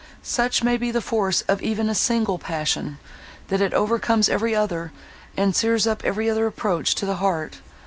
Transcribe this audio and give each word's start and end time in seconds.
—Such 0.23 0.63
may 0.63 0.77
be 0.77 0.89
the 0.89 0.99
force 0.99 1.41
of 1.41 1.61
even 1.61 1.87
a 1.87 1.93
single 1.93 2.39
passion, 2.39 2.97
that 3.49 3.61
it 3.61 3.71
overcomes 3.71 4.29
every 4.29 4.55
other, 4.55 4.91
and 5.37 5.55
sears 5.55 5.85
up 5.85 6.03
every 6.03 6.27
other 6.27 6.47
approach 6.47 6.95
to 6.95 7.05
the 7.05 7.17
heart. 7.17 7.59